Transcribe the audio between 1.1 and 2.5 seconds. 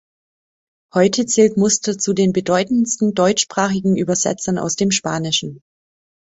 zählt Muster zu den